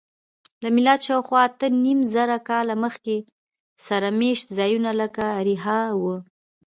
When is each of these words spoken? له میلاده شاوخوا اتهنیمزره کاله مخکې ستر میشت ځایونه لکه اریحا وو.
له 0.63 0.69
میلاده 0.75 1.03
شاوخوا 1.07 1.39
اتهنیمزره 1.47 2.37
کاله 2.49 2.75
مخکې 2.83 3.15
ستر 3.85 4.03
میشت 4.19 4.45
ځایونه 4.57 4.91
لکه 5.01 5.23
اریحا 5.39 5.79
وو. 6.01 6.15